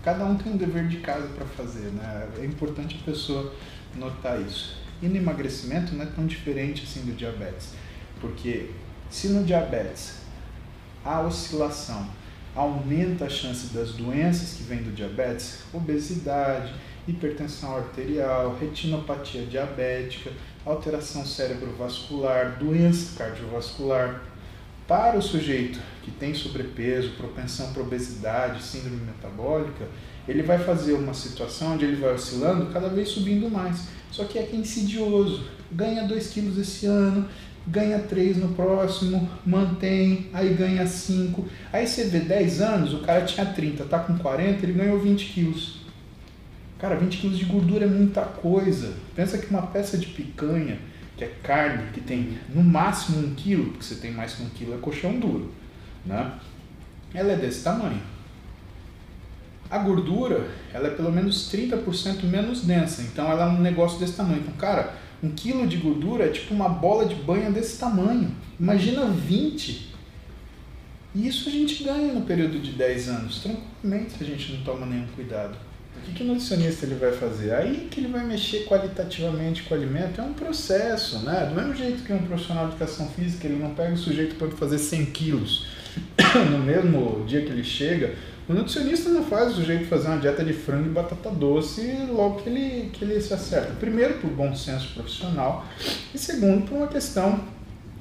[0.04, 2.28] cada um tem um dever de casa para fazer, né?
[2.38, 3.54] É importante a pessoa
[3.96, 4.78] notar isso.
[5.02, 7.70] E no emagrecimento não é tão diferente assim do diabetes,
[8.20, 8.72] porque
[9.10, 10.20] se no diabetes
[11.04, 12.08] a oscilação
[12.56, 16.74] aumenta a chance das doenças que vêm do diabetes, obesidade,
[17.08, 20.32] hipertensão arterial, retinopatia diabética,
[20.66, 24.22] alteração cerebrovascular, doença cardiovascular,
[24.88, 29.88] para o sujeito que tem sobrepeso, propensão para obesidade, síndrome metabólica,
[30.28, 33.88] ele vai fazer uma situação onde ele vai oscilando, cada vez subindo mais.
[34.12, 35.48] Só que é que é insidioso.
[35.72, 37.28] Ganha 2 quilos esse ano,
[37.68, 41.46] ganha 3 no próximo, mantém, aí ganha 5.
[41.72, 45.26] Aí você vê 10 anos, o cara tinha 30, tá com 40, ele ganhou 20
[45.34, 45.82] quilos.
[46.78, 48.94] Cara, 20 quilos de gordura é muita coisa.
[49.16, 50.78] Pensa que uma peça de picanha,
[51.16, 54.50] que é carne, que tem no máximo um quilo, porque você tem mais que um
[54.50, 55.52] quilo, é colchão duro,
[56.06, 56.34] né?
[57.14, 58.02] Ela é desse tamanho.
[59.70, 64.14] A gordura, ela é pelo menos 30% menos densa, então ela é um negócio desse
[64.14, 64.42] tamanho.
[64.42, 64.94] Então, cara,
[65.24, 68.36] um quilo de gordura é tipo uma bola de banha desse tamanho.
[68.60, 69.94] Imagina 20.
[71.16, 74.64] E isso a gente ganha no período de 10 anos, tranquilamente, se a gente não
[74.64, 75.56] toma nenhum cuidado.
[75.96, 77.54] O que, que o nutricionista ele vai fazer?
[77.54, 81.46] Aí que ele vai mexer qualitativamente com o alimento é um processo, né?
[81.46, 84.50] Do mesmo jeito que um profissional de educação física, ele não pega o sujeito para
[84.50, 85.68] fazer 100 quilos
[86.52, 88.16] no mesmo dia que ele chega,
[88.48, 92.42] o nutricionista não faz o sujeito fazer uma dieta de frango e batata doce logo
[92.42, 93.74] que ele, que ele se acerta.
[93.80, 95.66] Primeiro, por bom senso profissional,
[96.14, 97.40] e segundo, por uma questão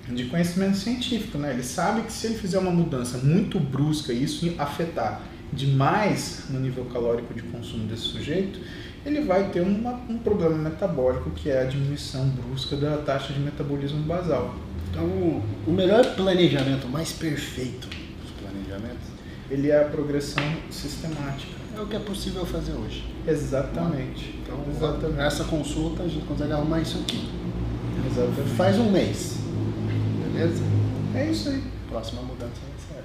[0.09, 1.39] de conhecimento científico.
[1.39, 1.53] Né?
[1.53, 6.59] Ele sabe que se ele fizer uma mudança muito brusca e isso afetar demais no
[6.59, 8.59] nível calórico de consumo desse sujeito,
[9.07, 13.39] ele vai ter uma, um problema metabólico que é a diminuição brusca da taxa de
[13.39, 14.55] metabolismo basal.
[14.91, 15.05] Então,
[15.67, 18.02] o melhor planejamento, mais perfeito
[19.53, 21.53] ele é a progressão sistemática.
[21.77, 23.05] É o que é possível fazer hoje.
[23.29, 24.41] Exatamente.
[24.43, 25.17] Então, Exatamente.
[25.17, 27.31] nessa consulta a gente consegue arrumar isso aqui.
[28.11, 28.57] Exatamente.
[28.57, 29.37] Faz um mês.
[30.33, 30.62] Beleza?
[31.15, 31.62] É isso aí.
[31.91, 33.05] Próxima mudança vai ser.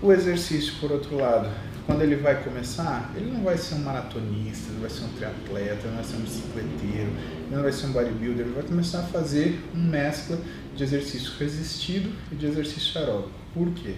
[0.00, 1.50] O exercício, por outro lado,
[1.84, 5.88] quando ele vai começar, ele não vai ser um maratonista, ele vai ser um triatleta,
[5.88, 9.02] não vai ser um bicicleteiro, ele não vai ser um bodybuilder, ele vai começar a
[9.02, 10.38] fazer uma mescla
[10.74, 13.30] de exercício resistido e de exercício aeróbico.
[13.52, 13.96] Por quê?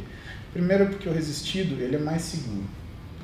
[0.55, 2.65] Primeiro porque o resistido ele é mais seguro.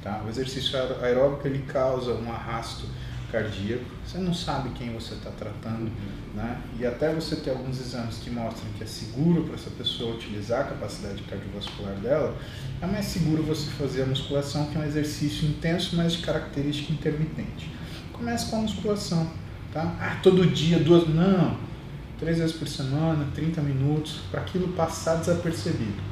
[0.02, 0.20] Tá?
[0.26, 2.86] O exercício aeróbico ele causa um arrasto
[3.30, 5.88] cardíaco, você não sabe quem você está tratando,
[6.34, 6.60] né?
[6.76, 10.62] E até você ter alguns exames que mostram que é seguro para essa pessoa utilizar
[10.62, 12.36] a capacidade cardiovascular dela,
[12.82, 16.92] é mais seguro você fazer a musculação, que é um exercício intenso, mas de característica
[16.92, 17.70] intermitente.
[18.12, 19.30] Comece com a musculação,
[19.72, 19.94] tá?
[20.00, 21.56] Ah, todo dia, duas, não,
[22.18, 26.09] três vezes por semana, 30 minutos, para aquilo passar desapercebido.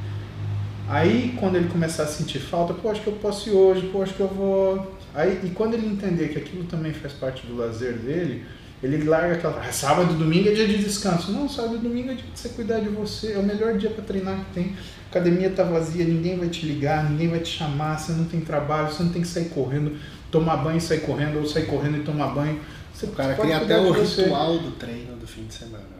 [0.88, 4.02] Aí, quando ele começar a sentir falta, pô, acho que eu posso ir hoje, pô,
[4.02, 4.96] acho que eu vou.
[5.14, 8.44] Aí, e quando ele entender que aquilo também faz parte do lazer dele,
[8.82, 9.60] ele larga aquela.
[9.60, 11.30] Ah, sábado e domingo é dia de descanso.
[11.30, 13.32] Não, sábado e domingo é dia de você cuidar de você.
[13.32, 14.76] É o melhor dia para treinar que tem.
[15.06, 18.40] A academia tá vazia, ninguém vai te ligar, ninguém vai te chamar, você não tem
[18.40, 19.96] trabalho, você não tem que sair correndo,
[20.30, 22.60] tomar banho e sair correndo, ou sair correndo e tomar banho.
[22.94, 25.97] Você o cara cria até o ritual do treino do fim de semana.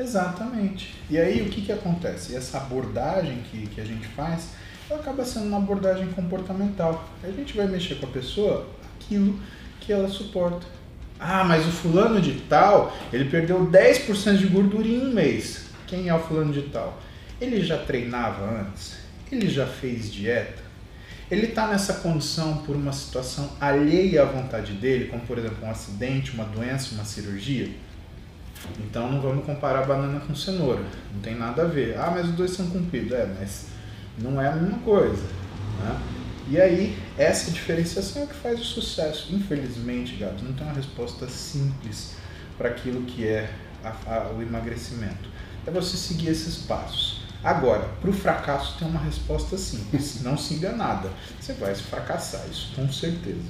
[0.00, 0.94] Exatamente.
[1.10, 2.34] E aí o que, que acontece?
[2.34, 4.48] Essa abordagem que, que a gente faz,
[4.88, 7.06] ela acaba sendo uma abordagem comportamental.
[7.22, 9.38] A gente vai mexer com a pessoa aquilo
[9.78, 10.66] que ela suporta.
[11.18, 15.66] Ah, mas o fulano de tal, ele perdeu 10% de gordura em um mês.
[15.86, 16.98] Quem é o fulano de tal?
[17.38, 18.96] Ele já treinava antes?
[19.30, 20.62] Ele já fez dieta?
[21.30, 25.70] Ele está nessa condição por uma situação alheia à vontade dele, como por exemplo um
[25.70, 27.68] acidente, uma doença, uma cirurgia?
[28.78, 30.82] Então não vamos comparar banana com cenoura.
[31.12, 31.96] Não tem nada a ver.
[31.98, 33.12] Ah, mas os dois são compridos.
[33.12, 33.66] É, mas
[34.18, 35.22] não é a mesma coisa.
[35.82, 36.00] Né?
[36.48, 39.32] E aí, essa diferenciação é o que faz o sucesso.
[39.32, 42.14] Infelizmente, gato, não tem uma resposta simples
[42.58, 43.50] para aquilo que é
[43.84, 45.28] a, a, o emagrecimento.
[45.66, 47.22] É você seguir esses passos.
[47.42, 50.20] Agora, para o fracasso tem uma resposta simples.
[50.24, 51.08] Não siga nada.
[51.40, 53.48] Você vai fracassar, isso com certeza.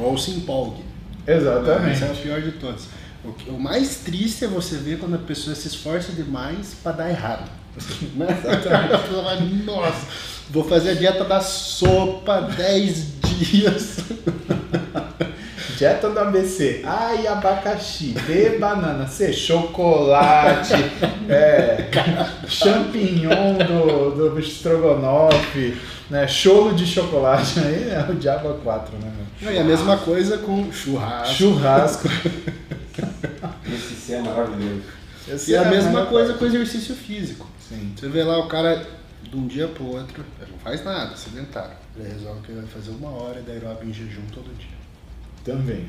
[0.00, 0.84] Ou se empolgue.
[1.26, 1.92] Exatamente.
[1.92, 2.86] Esse é o pior de todos.
[3.24, 7.50] O, mais triste é você ver quando a pessoa se esforça demais para dar errado.
[8.14, 8.26] Né?
[8.28, 10.06] a pessoa vai, nossa,
[10.50, 13.96] vou fazer a dieta da sopa 10 dias.
[15.78, 16.82] Dieta do ABC.
[16.84, 18.14] A e abacaxi.
[18.24, 19.08] B banana.
[19.08, 20.74] C chocolate.
[21.28, 21.88] é,
[22.46, 25.76] champignon do, do estrogonofe.
[26.08, 27.58] Né, cholo de chocolate.
[27.58, 29.10] Aí é o diabo 4, né?
[29.40, 31.34] E a mesma coisa com churrasco.
[31.34, 32.08] Churrasco.
[34.34, 34.82] Maravilhoso.
[35.28, 37.46] Esse e é a mesma coisa com exercício físico.
[37.68, 37.92] Sim.
[37.96, 38.86] Você vê lá o cara
[39.22, 41.76] de um dia pro outro, ele não faz nada, sedentário.
[41.96, 44.82] Ele resolve que ele vai fazer uma hora de aeróbico em jejum todo dia.
[45.44, 45.88] Também.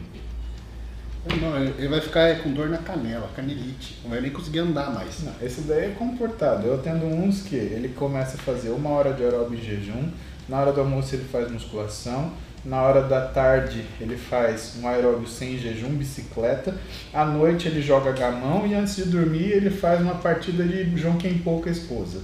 [1.39, 3.97] Não, ele vai ficar com dor na canela, canelite.
[4.03, 5.23] Não vai nem conseguir andar mais.
[5.23, 6.67] Não, esse daí é comportado.
[6.67, 10.11] Eu tendo uns que ele começa a fazer uma hora de aeróbico em jejum,
[10.49, 12.33] na hora do almoço ele faz musculação,
[12.65, 16.75] na hora da tarde ele faz um aeróbio sem jejum, bicicleta.
[17.13, 21.17] À noite ele joga gamão e antes de dormir ele faz uma partida de João
[21.17, 22.21] Quem Pouca Esposa.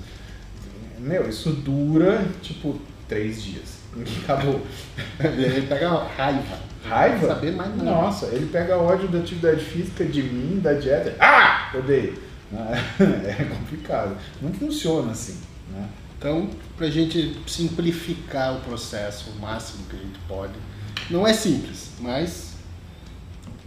[0.97, 3.79] Meu, isso dura tipo três dias.
[4.23, 4.61] Acabou.
[5.19, 6.69] ele pega raiva.
[6.85, 7.27] Raiva?
[7.27, 7.83] saber mais nada.
[7.83, 11.15] Nossa, ele pega ódio da atividade física, de mim, da dieta.
[11.19, 11.71] Ah!
[11.75, 12.29] Odeio.
[12.99, 14.17] É complicado.
[14.41, 15.37] Não funciona assim.
[15.71, 15.87] Né?
[16.19, 20.53] Então, para a gente simplificar o processo o máximo que a gente pode,
[21.09, 22.57] não é simples, mas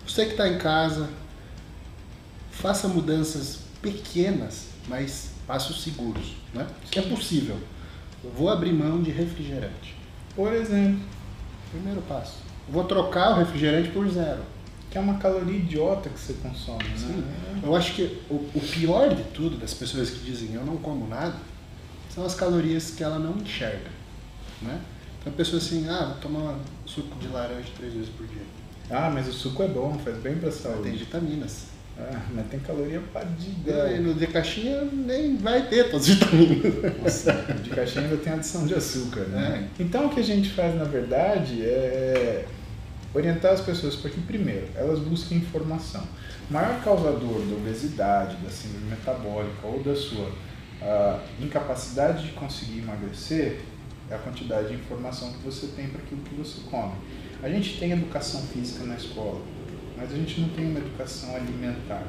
[0.07, 1.09] Você que está em casa,
[2.51, 6.67] faça mudanças pequenas, mas passos seguros, né?
[6.91, 7.57] Que é possível.
[8.23, 9.97] Eu vou abrir mão de refrigerante.
[10.37, 11.01] Por exemplo,
[11.71, 12.35] Primeiro passo.
[12.69, 14.43] Eu vou trocar o refrigerante por zero.
[14.91, 16.97] que é uma caloria idiota que você consome, né?
[16.99, 17.25] Sim.
[17.63, 21.09] Eu acho que o, o pior de tudo das pessoas que dizem eu não como
[21.09, 21.35] nada
[22.15, 23.91] são as calorias que ela não enxerga,
[24.61, 24.81] né?
[25.21, 28.43] Então a pessoa assim, ah, vou tomar suco de laranja três vezes por dia.
[28.91, 30.91] Ah, mas o suco é bom, faz bem pra Tem saúde.
[30.91, 31.67] vitaminas.
[31.99, 36.99] Ah, mas tem caloria pra E no de caixinha nem vai ter todas as vitaminas.
[37.03, 39.69] Nossa, de caixinha ainda tem adição de açúcar, né?
[39.79, 39.83] É.
[39.83, 42.47] Então o que a gente faz, na verdade, é
[43.15, 46.03] orientar as pessoas para que, primeiro, elas busquem informação.
[46.51, 50.31] O maior causador da obesidade, da síndrome metabólica ou da sua
[50.85, 53.61] ah, incapacidade de conseguir emagrecer
[54.11, 56.93] é a quantidade de informação que você tem para aquilo que você come.
[57.43, 59.41] A gente tem educação física na escola,
[59.97, 62.05] mas a gente não tem uma educação alimentar.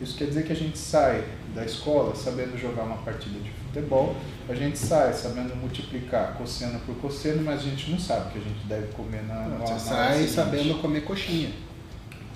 [0.00, 4.14] Isso quer dizer que a gente sai da escola sabendo jogar uma partida de futebol,
[4.48, 8.38] a gente sai sabendo multiplicar cosseno por cosseno, mas a gente não sabe o que
[8.38, 10.32] a gente deve comer na, na Você sai seguinte.
[10.32, 11.50] sabendo comer coxinha.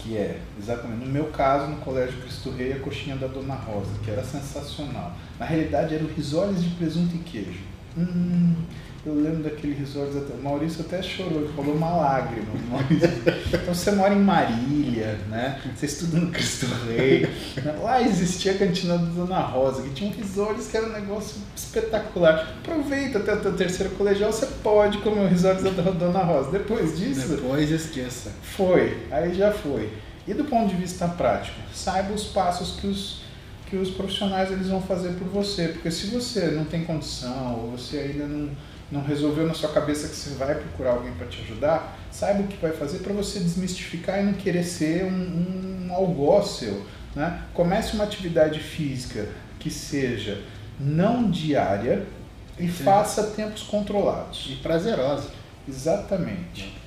[0.02, 1.04] Que é, exatamente.
[1.04, 5.14] No meu caso, no Colégio Cristo Rei, a coxinha da Dona Rosa, que era sensacional.
[5.38, 7.60] Na realidade, eram risoles de presunto e queijo.
[7.96, 8.54] Hum,
[9.04, 10.34] eu lembro daquele risoles até.
[10.34, 12.46] O Maurício até chorou, ele falou uma lágrima.
[13.52, 15.60] Então você mora em Marília, né?
[15.74, 17.28] Você estuda no Cristo Rei.
[17.56, 17.78] né?
[17.82, 21.40] Lá existia a cantina da Dona Rosa, que tinha um risoles que era um negócio
[21.56, 22.56] espetacular.
[22.60, 26.50] Aproveita até o teu terceiro colegial, você pode comer o risoles da Dona Rosa.
[26.50, 27.28] Depois disso.
[27.28, 28.32] Depois esqueça.
[28.42, 29.90] Foi, aí já foi.
[30.28, 33.22] E do ponto de vista prático, saiba os passos que os,
[33.68, 37.70] que os profissionais eles vão fazer por você, porque se você não tem condição ou
[37.72, 38.50] você ainda não,
[38.90, 42.46] não resolveu na sua cabeça que você vai procurar alguém para te ajudar, saiba o
[42.46, 46.84] que vai fazer para você desmistificar e não querer ser um, um algoz seu.
[47.14, 47.42] Né?
[47.54, 50.42] Comece uma atividade física que seja
[50.78, 52.06] não diária
[52.58, 52.84] e Sim.
[52.84, 54.48] faça tempos controlados.
[54.50, 55.28] E prazerosa.
[55.68, 56.79] Exatamente.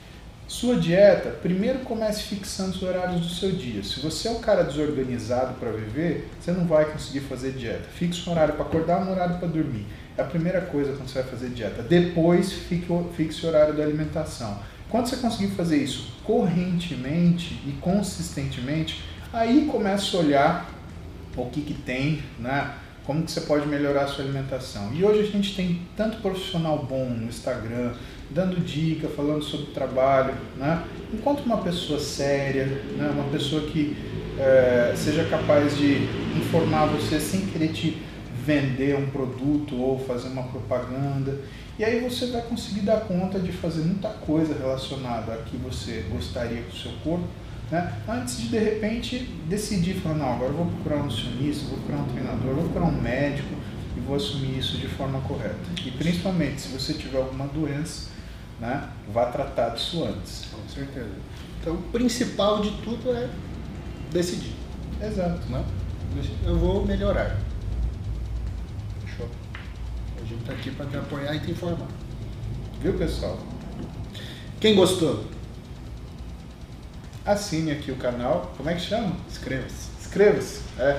[0.48, 3.82] Sua dieta, primeiro comece fixando os horários do seu dia.
[3.84, 7.88] Se você é um cara desorganizado para viver, você não vai conseguir fazer dieta.
[7.94, 9.86] Fixe um horário para acordar, um horário para dormir.
[10.18, 11.82] É a primeira coisa quando você vai fazer dieta.
[11.82, 14.60] Depois, fixe o horário da alimentação.
[14.90, 20.70] Quando você conseguir fazer isso correntemente e consistentemente, aí começa a olhar
[21.36, 22.76] o que, que tem, né?
[23.06, 24.94] como que você pode melhorar a sua alimentação.
[24.94, 27.94] E hoje a gente tem tanto profissional bom no Instagram,
[28.30, 30.84] dando dica, falando sobre trabalho, né?
[31.46, 33.12] Uma pessoa séria, né?
[33.14, 33.96] uma pessoa que
[34.40, 38.02] eh, seja capaz de informar você sem querer te
[38.46, 41.40] vender um produto ou fazer uma propaganda.
[41.78, 46.06] E aí você vai conseguir dar conta de fazer muita coisa relacionada a que você
[46.12, 47.28] gostaria com o seu corpo,
[47.72, 47.94] né?
[48.08, 52.02] Antes de de repente decidir, falar, não, agora eu vou procurar um nutricionista, vou procurar
[52.02, 53.50] um treinador, vou procurar um médico
[54.06, 55.58] vou assumir isso de forma correta.
[55.86, 58.10] E principalmente, se você tiver alguma doença,
[58.60, 60.46] né, vá tratar disso antes.
[60.52, 61.12] Com certeza.
[61.60, 63.30] Então, o principal de tudo é
[64.12, 64.54] decidir.
[65.02, 65.48] Exato.
[65.50, 65.64] Né?
[66.46, 67.38] Eu vou melhorar.
[69.06, 69.30] Fechou.
[70.22, 71.88] A gente tá aqui para te apoiar e te informar.
[72.82, 73.40] Viu, pessoal?
[74.60, 75.26] Quem gostou,
[77.26, 78.54] Assine aqui o canal.
[78.58, 79.16] Como é que chama?
[79.30, 79.93] inscreva-se.
[80.14, 80.62] Inscreva-se.
[80.78, 80.98] É.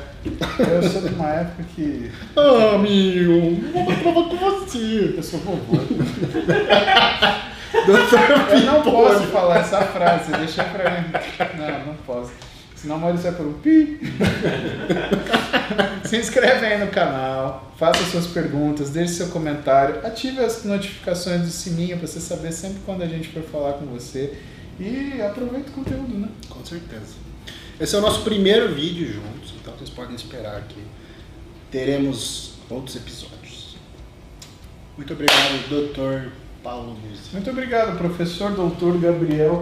[0.58, 5.14] Eu sou de uma época que Ah, amigo, vou provar com você.
[5.16, 5.78] eu sou vovô.
[7.74, 11.06] Eu não posso falar essa frase, deixa pra mim.
[11.58, 12.32] Não, não posso.
[12.74, 14.00] Senão o Maurício vai por um pi.
[16.04, 21.48] Se inscreve aí no canal, faça suas perguntas, deixe seu comentário, ative as notificações do
[21.50, 24.34] sininho para você saber sempre quando a gente for falar com você.
[24.78, 26.28] E aproveita o conteúdo, né?
[26.48, 27.23] Com certeza.
[27.80, 30.80] Esse é o nosso primeiro vídeo juntos, então vocês podem esperar que
[31.72, 33.76] teremos outros episódios.
[34.96, 36.30] Muito obrigado, Dr.
[36.62, 37.32] Paulo Musi.
[37.32, 39.52] Muito obrigado, professor doutor Gabriel